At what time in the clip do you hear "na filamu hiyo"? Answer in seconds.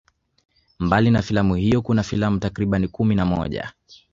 1.11-1.81